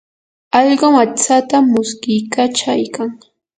allqum 0.57 0.93
aytsata 1.01 1.57
muskiykachaykan. 1.71 3.09